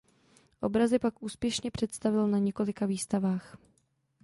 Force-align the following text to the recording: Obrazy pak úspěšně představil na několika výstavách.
Obrazy 0.61 0.99
pak 0.99 1.23
úspěšně 1.23 1.71
představil 1.71 2.27
na 2.27 2.37
několika 2.37 2.85
výstavách. 2.85 3.57